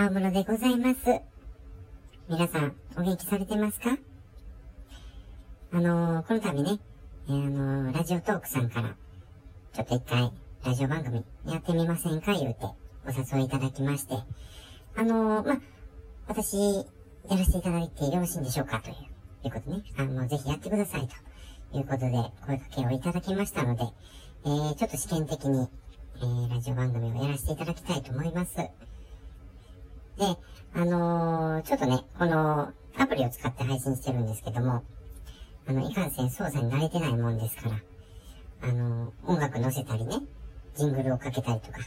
[0.00, 1.00] 青室でございます。
[2.26, 3.98] 皆さん、お元気されてますか？
[5.72, 6.78] あのー、この度ね、
[7.28, 8.96] えー、あのー、ラジオトークさんから、
[9.74, 10.32] ちょっと一回、
[10.64, 12.32] ラジオ番組やってみませんか？
[12.32, 12.60] 言うて、
[13.06, 14.14] お誘いいただきまして、
[14.96, 15.60] あのま、
[16.28, 16.82] 私、や
[17.28, 19.82] らせていただいてよろしいんでしょうかという、いうことね。
[19.98, 21.08] あの、ぜひやってください
[21.70, 22.12] ということで、
[22.46, 23.82] 声かけをいただきましたので、
[24.46, 25.68] えー、ちょっと試験的に、
[26.16, 28.56] えー、ラジオ番組をやらせていただきたいと思います。
[30.20, 30.36] で、
[30.74, 34.82] あのー、ちょっとね、この、アプリを使って配信してるんですけども、
[35.66, 37.80] あの、いかんせん操作に慣れてないもんですから、
[38.68, 40.16] あのー、音楽載せたりね、
[40.76, 41.78] ジングルをかけたりとか、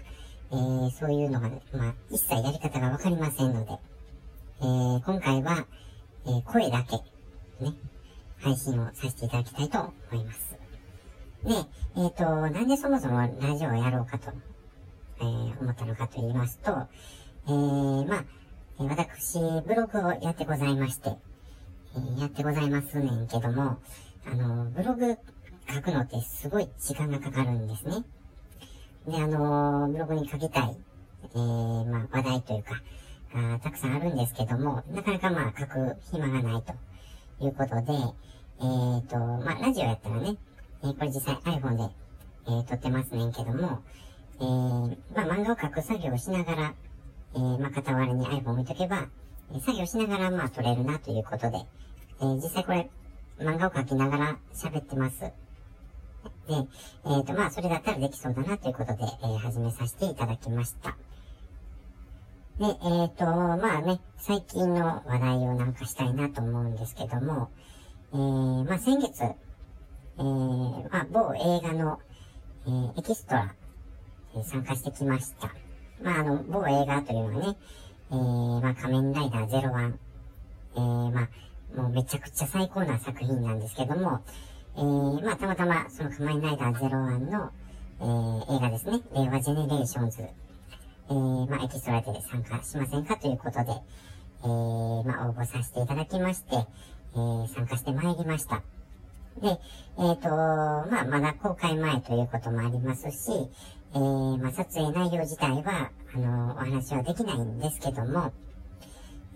[0.51, 3.71] えー、そういうのが、まあ、一切やり方がわかりませんので、
[4.61, 5.67] えー、今回は、
[6.25, 6.95] えー、声だけ、
[7.63, 7.75] ね、
[8.39, 10.57] 配信をさせていただきたいと思います。
[11.45, 11.53] で、
[11.97, 14.31] えっ、と、なんでそもそもラジオをやろうかと、
[15.21, 16.87] え、思ったのかと言いますと、
[17.45, 18.23] えー、まあ、
[18.77, 21.17] 私、ブログをやってございまして、
[21.95, 23.77] えー、やってございますねんけども、
[24.25, 25.17] あの、ブログ
[25.69, 28.05] 書くのってすごい時間がかかるんですね。
[29.07, 30.77] で、あの、ブログに書きたい、
[31.35, 32.81] えー、まあ、話題というか、
[33.35, 36.73] あたくさんあるんですけども、なかなかまあ、書く暇がないと
[37.43, 37.91] いうことで、
[38.59, 40.37] えっ、ー、と、まあ、ラジオやったらね、
[40.83, 41.93] えー、これ実際 iPhone で、
[42.47, 43.81] えー、撮ってますねんけども、
[44.39, 46.73] えー、まあ、漫画を描く作業をしながら、
[47.35, 49.07] えー、まあ、傍らに iPhone を置いとけば、
[49.53, 51.57] え作業しながら、まあ、撮れるなということで、
[52.21, 52.89] え実際これ、
[53.39, 55.19] 漫画を描きながら喋ってます。
[55.19, 55.31] で、
[56.49, 60.95] えっ、ー、と、まあ、それだったらできそうだなということで、えー、始めさせていただきました。
[62.59, 67.49] で、えっ、ー、と、まあね、最近の話題をなんかしたいなと思うんですけども、
[68.13, 71.99] えー、まあ先月、えー、まあ、某映画の、
[72.67, 73.55] えー、エキストラ、
[74.35, 75.62] えー、参加してきました。
[76.03, 77.57] まあ、あの、某映画というのはね、
[78.11, 79.93] えー、まあ、仮面ライダー01、
[80.75, 81.29] えー、ま
[81.77, 84.19] あ、もうめちゃくちゃ最高な作品なんですけども、
[84.75, 87.51] えー、まあ、たまたま、その仮面ライダー01の、
[88.01, 93.71] えー、映画ですね、令和ジェネレーションズ、えー、まあ、エキストラで参加しませんかということで、
[94.43, 98.61] えー、まあ、応募させていただきまして、えー、参加してまいりました。
[99.41, 99.59] で、
[99.97, 103.49] えっ、ー、と、まあ、まだ公開前ということもありますし、
[103.93, 108.31] えー、まあ、撮影内容自体は、あの、お話はできないんですけども、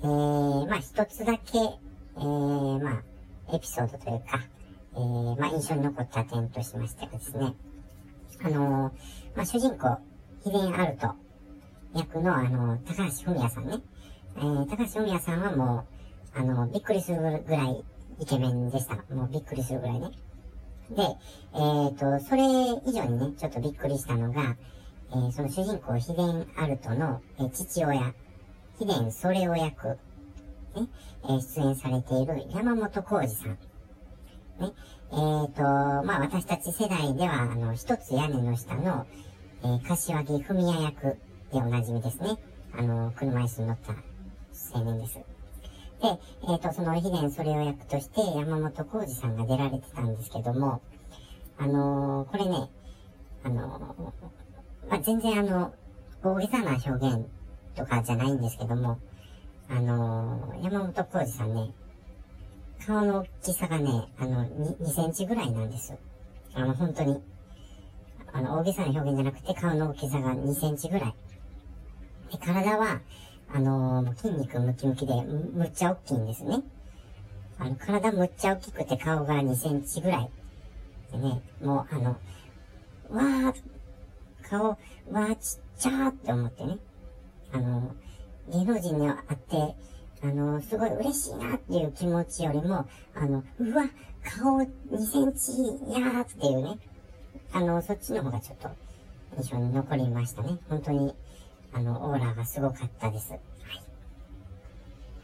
[0.01, 4.39] えー、まあ、一つだけ、えー、まあ、エピソードというか、
[4.95, 7.53] えー、まあ、印象に残った点としましてはですね、
[8.43, 8.91] あの
[9.35, 9.97] まあ、主人公、
[10.43, 11.15] ヒデン・アルト
[11.95, 13.79] 役の、あの、高橋文哉さんね、
[14.37, 15.85] えー、高橋文哉さんはも
[16.35, 17.83] う、あの、びっくりするぐらい
[18.19, 18.95] イケメンでした。
[19.13, 20.11] もうびっくりするぐらいね。
[20.89, 24.55] で、えっ、ー、と、それ以上にね、ちょっとびっくりしたのが、
[25.11, 28.13] えー、その主人公、ヒデン・アルトの、えー、父親、
[28.79, 29.97] ヒデン・ソレオ役、ね、
[31.25, 33.51] えー、出演されている山本浩二さん。
[33.51, 33.57] ね、
[34.59, 35.61] えっ、ー、と、
[36.05, 39.05] まあ、私たち世代では、あの、一つ屋根の下の、
[39.63, 41.17] えー、柏木文也役
[41.51, 42.37] でおなじみですね。
[42.73, 43.93] あの、車椅子に乗った
[44.73, 45.36] 青年です。
[46.01, 50.81] で、えっ、ー、と、その秘伝それを役として山本浩二さんが出られてたんですけども、
[51.57, 52.69] あのー、これね、
[53.43, 55.73] あのー、まあ、全然あの、
[56.23, 57.25] 大げさな表現
[57.75, 58.99] とかじゃないんですけども、
[59.69, 61.73] あの山本浩二さんね、
[62.85, 65.93] 顔の大きさがね、あの2、2センチぐらいなんです。
[66.53, 67.21] あの、本当に。
[68.31, 71.15] あの、大げさな表現じゃなくて、顔の大きさが2センチぐらい。
[72.31, 73.01] で、体は、
[73.53, 76.61] あのー、筋肉ムキムキで、むっちゃ大きいんですね。
[77.59, 80.29] あの、体むっちゃ大きくて顔が2センチぐらい。
[81.11, 82.09] でね、もうあの、
[83.09, 83.53] わー、
[84.49, 86.77] 顔、わーちっちゃーって思ってね。
[87.53, 87.95] あの、
[88.51, 89.75] 芸能人に会って、
[90.23, 92.85] あの、すごい嬉しいなっていう気持ちよりも、
[93.15, 93.89] あの、うわ、
[94.23, 94.67] 顔2
[95.05, 96.79] センチやーっていうね。
[97.53, 98.69] あの、そっちの方がちょっと
[99.37, 100.57] 印象に残りましたね。
[100.69, 101.15] 本当に。
[101.77, 103.29] あの、オーラがすごかったです。
[103.31, 103.39] はい。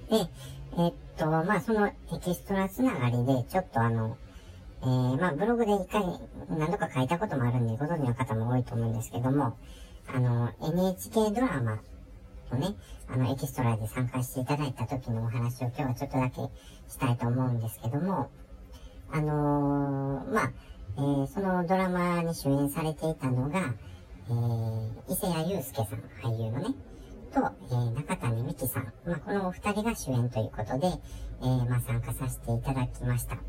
[0.07, 0.29] で、
[0.77, 4.17] え、っと、まあ、そのエキストラつながりで、ちょっとあの、
[4.83, 6.03] えー、まあ、ブログで一回
[6.49, 9.57] 何度か書いたこともあるんで、ご存知の方も多いと思うんですけども、
[10.07, 11.79] あの、NHK ドラマ
[12.51, 12.75] のね、
[13.07, 16.35] あの、エキストラで参加していただいた時のお話を今日はちょっとだけ
[16.87, 18.29] したいと思うんですけども、
[19.11, 20.51] あのー、まあ、
[20.97, 23.73] えー、そのドラマに主演されていたのが、
[24.29, 26.75] えー、伊勢谷友介さん、俳優のね、
[27.33, 27.41] と、
[27.71, 30.87] えー、中谷美紀さん、まあ、このお二人が主演ということで、
[31.41, 33.35] えー、まあ、参加させていただきました。
[33.35, 33.41] で、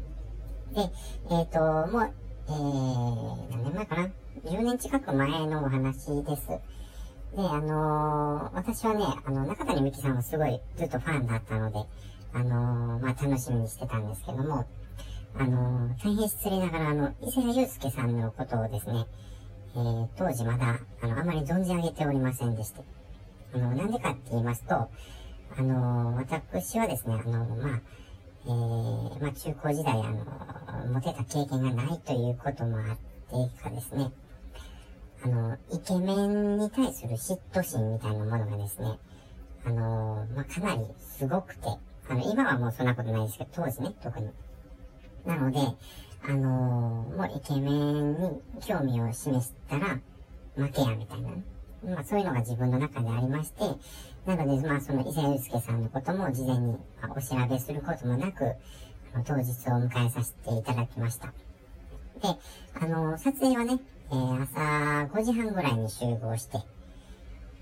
[1.31, 2.12] えっ、ー、と、もう、
[2.49, 4.11] えー、何年前かな
[4.44, 6.49] ?10 年近く前のお話です。
[6.49, 6.61] で、
[7.37, 11.79] あのー、私はね、あの、中谷美紀さんはすごいずっとファンだったので、
[12.32, 14.65] あのー、まあ、楽しみにしてたんですけども、
[15.37, 19.06] あのー、大変失礼ながら、あの、伊勢谷友介さんのことをですね、
[19.76, 22.81] えー、当時まだ、あの、あまり存じ上げておりませんでして。
[23.55, 24.88] あの、なんでかって言いますと、あ
[25.62, 27.81] の、私はですね、あの、まあ、
[28.47, 32.97] えー、まあ、中高時代、あの、モテた経験がないということもあっ
[33.49, 34.12] てかですね、
[35.25, 38.99] あの、イケメンに対する嫉妬心みたいなものがですね、
[39.65, 41.69] あの、まあ、かなりすごくて、
[42.09, 44.31] あの、今はもうそんなことないですけど、当時ね、特に。
[45.25, 45.59] なので、
[46.26, 49.99] あのもうイケメンに興味を示したら、
[50.56, 51.29] 負けや、みたいな。
[51.85, 53.61] まあそういうのが自分の中でありまして、
[54.25, 56.76] なので、まあその伊勢祐介さんのことも事前に
[57.15, 58.44] お調べすることもなく、
[59.15, 61.26] あの当日を迎えさせていただきました。
[61.26, 61.32] で、
[62.81, 63.79] あの、撮影はね、
[64.11, 66.59] えー、朝5時半ぐらいに集合して、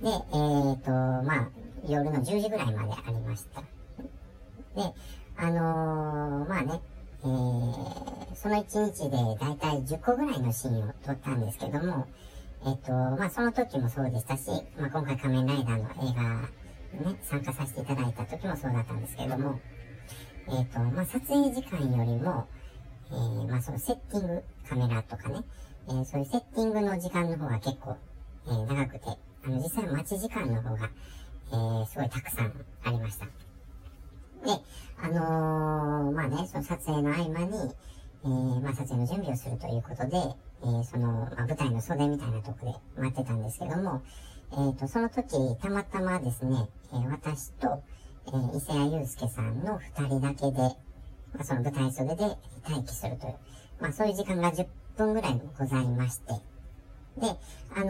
[0.03, 1.49] で、えっ、ー、と、まあ、
[1.89, 3.61] 夜の10時ぐらいまでありました。
[3.61, 4.95] で、
[5.37, 6.81] あの、まあね、
[7.25, 12.07] えー、その1日でだいたい10個ぐらいのシーンを撮ったんですけども、
[12.67, 16.49] えっ、と、まあ、その時もそうでしたし、まあ、今回仮面ライダーの映画
[16.93, 19.61] ね、参加させていただいた時もそうだったんですけども、
[20.49, 22.47] えっ、と、まあ、撮影時間よりも、
[23.11, 25.45] えー、まあ、そのセッティング、カメラとかね、
[25.89, 27.97] えー、そういうセッティングの時間の方が結構、
[28.47, 29.01] えー、長くて、
[29.45, 30.91] あの、実際待ち時間の方が、
[31.51, 32.53] えー、すごいたくさん
[32.85, 33.27] ありました。
[34.45, 34.51] で、
[35.01, 37.75] あのー、まあね、その撮影の合間に、
[38.25, 40.17] えー、まあ撮影の準備をするということで、
[40.63, 44.03] えー、その、まあ、舞台の袖みたいなとこで待ってたんですけども、
[44.53, 47.83] えっ、ー、と、その時、たまたまですね、えー、私と、
[48.27, 50.59] えー、伊勢谷友介さんの二人だけで、
[51.33, 52.37] まあ、その舞台袖で
[52.69, 53.35] 待機するという、
[53.81, 54.67] まあそういう時間が10
[54.97, 56.33] 分ぐらいもございまして、
[57.19, 57.27] で、
[57.75, 57.89] あのー、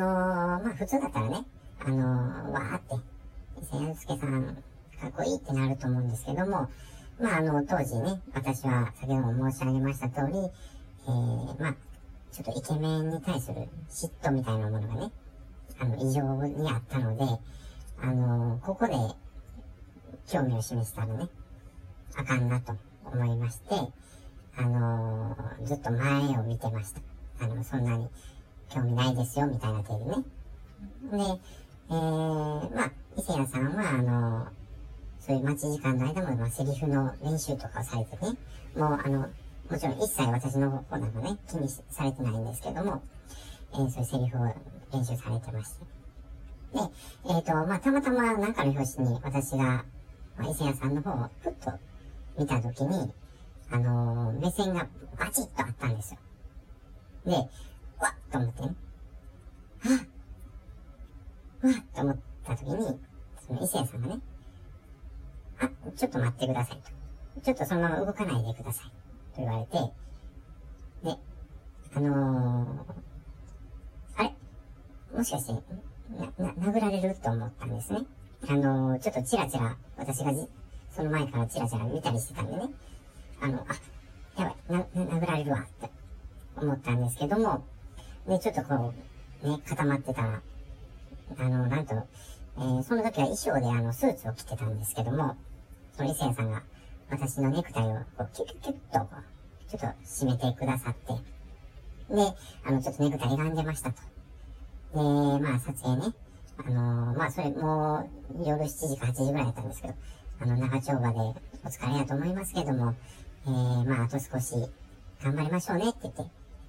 [0.65, 1.45] まあ普通だったらね、
[1.81, 2.95] あのー、わーって、
[3.61, 4.63] 伊勢谷介さん、
[5.03, 6.69] かっこいいってなると思うんですけども、
[7.21, 11.75] まああの、当時ね、私は先ほども申し上げました通り、えー、まあ、
[12.31, 15.11] ちょっとイケメンに対する嫉妬みたいなものがね、
[15.81, 17.25] あの、異常にあったので、
[18.01, 18.95] あの、ここで
[20.29, 21.29] 興味を示したらね、
[22.15, 23.75] あかんなと思いまして、
[24.57, 27.01] あのー、ずっと前を見てました。
[27.45, 28.09] あの、そんなに
[28.69, 30.15] 興味ないですよ、みたいな手でね。
[31.11, 31.41] で、
[31.91, 34.62] えー、まあ、伊勢谷さんは、あの、
[35.25, 38.37] そういう待ち時間の間も、まあ、セリフの練習とかをされてね、
[38.75, 39.21] もう、あの、
[39.71, 43.01] もちろん一切私の方なんかね、気にされてないんですけども、
[43.73, 44.47] えー、そういうセリフを
[44.93, 45.85] 練習されてまして。
[46.75, 46.81] で、
[47.27, 49.85] えっ、ー、と、まあ、たまたまなんかの表紙に私が、ま
[50.41, 51.73] あ、伊勢谷さんの方をふっと
[52.37, 53.13] 見たときに、
[53.71, 56.19] あのー、目線がバチッとあったんですよ。
[57.27, 57.47] で、わ
[58.09, 58.75] っと思ってね、
[59.79, 62.99] はっ、わっと思ったときに、
[63.47, 64.21] その伊勢谷さんがね、
[65.63, 66.79] あ、ちょっと待ってください
[67.35, 67.41] と。
[67.41, 68.87] ちょっとそのまま動かないでください。
[69.35, 69.79] と言われて、
[71.05, 71.17] で、
[71.95, 74.35] あのー、あれ？
[75.17, 78.01] もしかして、な、な、殴られると思ったんですね。
[78.49, 80.49] あのー、ちょっとチラチラ、私がじ、
[80.95, 82.69] その前からチラチラ見たりしてたんでね。
[83.41, 85.91] あの、あ、やばい、な、な、殴られるわって
[86.57, 87.65] 思ったんですけども、
[88.27, 88.93] で、ちょっとこ
[89.45, 90.43] う、ね、固まってたら、
[91.39, 91.95] あの、なんと、
[92.59, 95.37] えー、その時は衣装であの、スーツを着てたんですけども、
[95.97, 96.63] その伊勢さんが
[97.11, 101.13] 私のネクタイをこうキュキュキュッとこう、ちょっと締めてくださって、
[102.15, 102.35] で、
[102.65, 104.01] あの、ちょっとネクタイ歪んでましたと。
[104.95, 104.99] で、
[105.41, 106.15] まあ、撮影ね、
[106.59, 109.95] あのー、まあ、それもう夜7時か8時ぐらいだったんですけど、
[110.41, 111.35] あの、長丁場でお
[111.69, 112.95] 疲れやと思いますけども、
[113.47, 114.55] えー、まあ、あと少し
[115.23, 116.23] 頑張りましょうねって言って、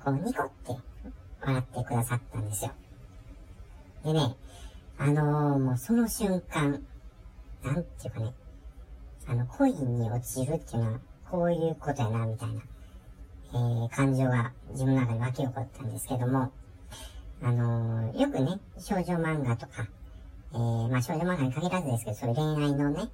[0.03, 0.77] こう、ニコって
[1.42, 2.72] 笑ってくださったんですよ。
[4.06, 4.36] でね、
[4.98, 6.82] あのー、もうその瞬間、
[7.63, 8.34] なんていうかね、
[9.27, 11.00] あの、恋に落ちるっていうのは、
[11.30, 12.62] こういうことやな、みたいな、
[13.53, 16.51] えー、感情が自分の中に湧き起こったんですけども、
[17.42, 19.88] あのー、よくね、少女漫画とか、
[20.53, 23.10] えー、まあ少女漫画に限らずですけど、そういう恋愛のね、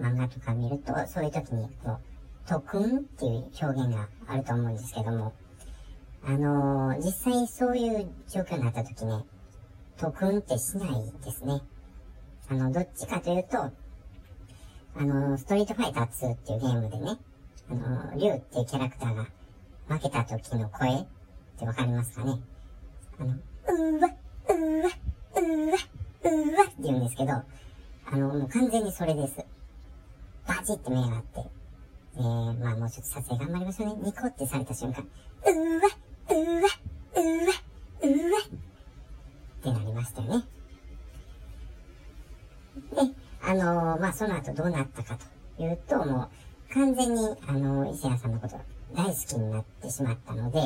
[0.00, 1.98] 漫画とか見ると、そういう時に、こう、
[2.46, 5.32] 特訓っていう表現があると思うんですけども、
[6.24, 9.24] あのー、実際そういう状況になった時ね、
[9.96, 10.90] 特訓ってしない
[11.24, 11.60] ですね。
[12.48, 13.70] あの、どっちかというと、
[14.94, 17.18] あの、ストリートファイター2っていうゲームでね、
[17.70, 19.26] あの、リュウっていうキャラクターが
[19.88, 21.06] 負けた時の声っ
[21.58, 22.40] てわかりますかね？
[23.18, 24.08] あの、うーわ、
[24.48, 24.90] うーわ、
[25.36, 25.78] うーわ、
[26.24, 27.44] うーわって言うんですけど、あ
[28.16, 29.44] の、もう完全にそれです。
[30.46, 31.40] バチって目があって、
[32.16, 33.94] えー、まあもうちょっと撮影頑張りましょうね。
[34.02, 35.02] ニコってされた瞬間、
[35.46, 35.88] うわ、うわ、
[36.28, 36.68] うわ、
[37.14, 38.38] うわ
[39.58, 40.44] ってなりましたよね。
[43.44, 43.54] あ
[43.94, 45.18] の、まあ、その後どうなったか
[45.56, 46.28] というと、も
[46.70, 48.56] う、完全に、あの、伊勢谷さんのこと
[48.94, 50.58] 大好きになってしまったので、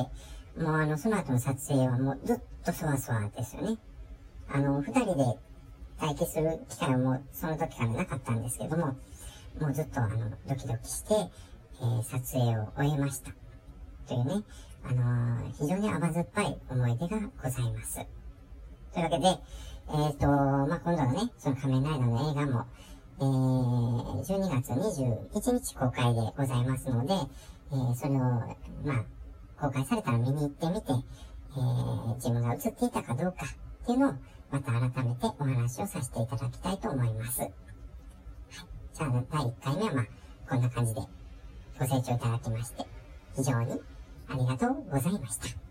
[0.62, 3.78] もうあの、その後の撮影はもうずっとそわそわですよね。
[4.48, 5.38] あの、二人で
[6.00, 8.96] 待機する機会はもうその時からなかったんですけども、
[9.60, 11.14] もうずっとあの、ドキドキして、
[11.80, 13.32] えー、撮影を終えました。
[14.06, 14.44] というね、
[14.84, 18.06] あのー、非常に甘酸っぱい思い出がございます。
[18.92, 22.66] というわけで、えっ、ー、と、まあ、今度のね、その仮面ライダーの映画も、
[23.18, 27.14] えー、12月21日公開でございますので、
[27.72, 28.44] えー、それを、ま
[29.58, 34.14] あ、公開されたら見に行ってみて、えー、自分が映っていたかどうかっていうのを、
[34.50, 37.40] また改めてお話をさせていただきたいと思います。
[37.40, 37.52] はい。
[38.92, 40.06] じゃあ、第1回目はまあ、
[40.50, 41.00] こんな感じで
[41.78, 42.84] ご清聴いただきまして、
[43.34, 43.80] 非常に
[44.28, 45.65] ありがとうございました。